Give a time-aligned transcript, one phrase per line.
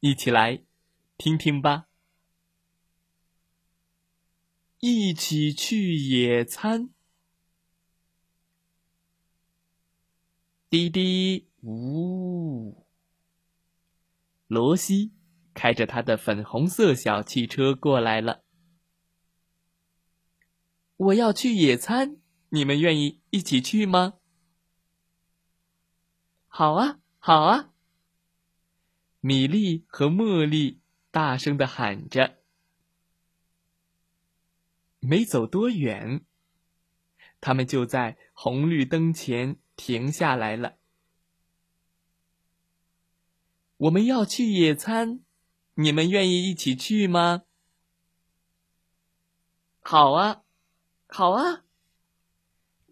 [0.00, 0.62] 一起来
[1.16, 1.88] 听听吧！
[4.78, 6.90] 一起去野餐。
[10.70, 12.86] 滴滴呜，
[14.46, 15.12] 罗西
[15.52, 18.44] 开着他的粉红色小汽车过来了。
[20.96, 22.18] 我要去野餐，
[22.50, 24.14] 你们愿意一起去吗？
[26.46, 27.72] 好啊，好啊。
[29.20, 32.38] 米莉和茉莉大声的喊着。
[35.00, 36.24] 没走多远，
[37.40, 40.76] 他们就在红绿灯前停下来了。
[43.76, 45.20] 我们要去野餐，
[45.74, 47.44] 你们愿意一起去吗？
[49.80, 50.42] 好啊，
[51.06, 51.64] 好啊！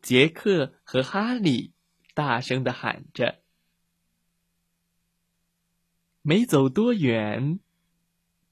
[0.00, 1.74] 杰克和哈利
[2.14, 3.42] 大声的喊着。
[6.28, 7.60] 没走多远，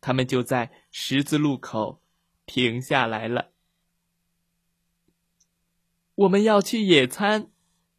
[0.00, 2.00] 他们就在十字路口
[2.46, 3.50] 停下来了。
[6.14, 7.50] 我们要去野餐，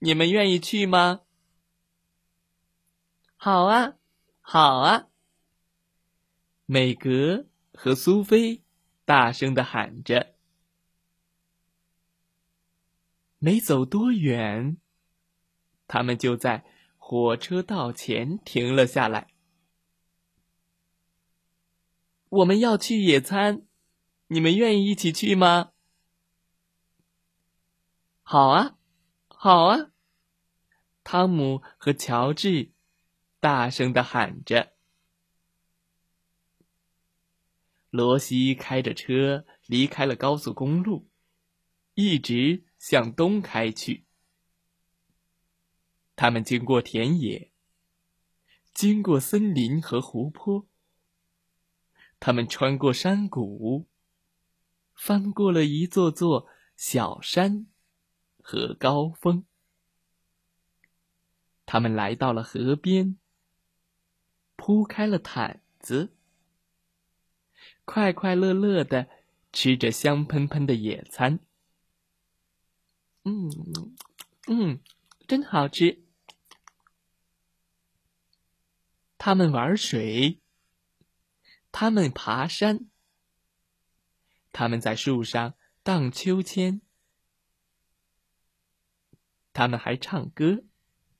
[0.00, 1.20] 你们愿意去吗？
[3.36, 3.94] 好啊，
[4.40, 5.06] 好啊！
[6.66, 8.64] 美格和苏菲
[9.04, 10.34] 大声的喊着。
[13.38, 14.78] 没走多远，
[15.86, 16.64] 他们就在
[16.98, 19.28] 火车道前停了下来。
[22.30, 23.66] 我们要去野餐，
[24.28, 25.72] 你们愿意一起去吗？
[28.22, 28.78] 好啊，
[29.26, 29.90] 好啊！
[31.02, 32.70] 汤姆和乔治
[33.40, 34.74] 大声的喊着。
[37.90, 41.10] 罗西开着车离开了高速公路，
[41.94, 44.06] 一直向东开去。
[46.14, 47.50] 他们经过田野，
[48.72, 50.69] 经过森林和湖泊。
[52.20, 53.88] 他们穿过山谷，
[54.94, 57.66] 翻过了一座座小山
[58.42, 59.46] 和高峰。
[61.64, 63.16] 他们来到了河边，
[64.56, 66.12] 铺开了毯子，
[67.86, 69.08] 快快乐乐的
[69.50, 71.40] 吃着香喷喷的野餐。
[73.22, 73.50] 嗯
[74.46, 74.80] 嗯，
[75.26, 76.02] 真好吃。
[79.16, 80.39] 他们玩水。
[81.72, 82.90] 他们爬山，
[84.52, 86.80] 他们在树上荡秋千，
[89.52, 90.64] 他们还唱歌、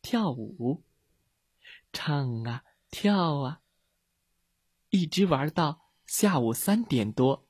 [0.00, 0.84] 跳舞，
[1.92, 3.60] 唱啊跳啊，
[4.90, 7.46] 一直玩到下午三点多，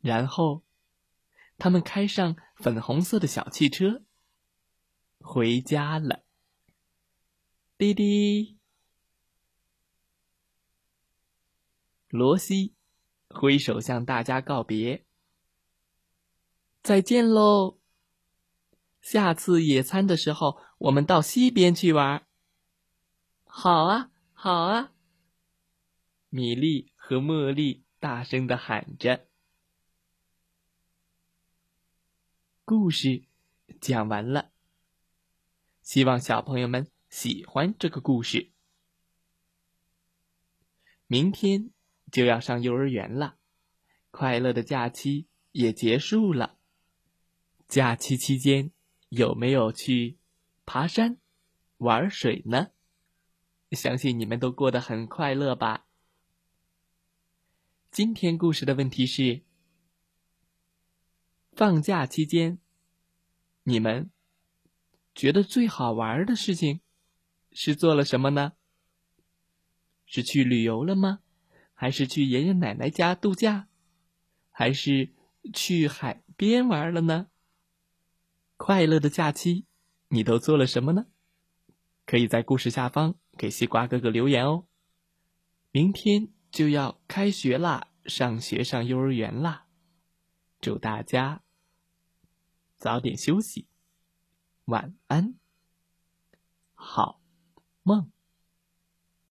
[0.00, 0.62] 然后
[1.56, 4.02] 他们开上粉红色的小汽车，
[5.18, 6.24] 回家了。
[7.78, 8.58] 滴滴。
[12.12, 12.74] 罗西
[13.30, 15.06] 挥手向大家告别
[16.84, 17.78] ：“再见喽！
[19.00, 22.26] 下次野餐的时候，我们到西边去玩。
[23.48, 24.92] ”“好啊，好啊！”
[26.28, 29.26] 米莉和茉莉大声的喊着。
[32.66, 33.24] 故事
[33.80, 34.50] 讲完了，
[35.80, 38.52] 希望小朋友们喜欢这个故事。
[41.06, 41.70] 明天。
[42.12, 43.36] 就要上幼儿园了，
[44.10, 46.58] 快乐的假期也结束了。
[47.66, 48.70] 假期期间
[49.08, 50.18] 有没有去
[50.66, 51.16] 爬山、
[51.78, 52.68] 玩水呢？
[53.70, 55.86] 相信你们都过得很快乐吧。
[57.90, 59.40] 今天故事的问题是：
[61.52, 62.58] 放假期间，
[63.62, 64.10] 你们
[65.14, 66.82] 觉得最好玩的事情
[67.52, 68.52] 是做了什么呢？
[70.04, 71.21] 是去旅游了吗？
[71.82, 73.66] 还是去爷爷奶奶家度假，
[74.52, 75.12] 还是
[75.52, 77.26] 去海边玩了呢？
[78.56, 79.64] 快乐的假期，
[80.06, 81.06] 你都做了什么呢？
[82.06, 84.68] 可以在故事下方给西瓜哥哥留言哦。
[85.72, 89.66] 明天就要开学啦，上学上幼儿园啦，
[90.60, 91.42] 祝大家
[92.76, 93.66] 早点休息，
[94.66, 95.34] 晚安，
[96.74, 97.20] 好
[97.82, 98.12] 梦。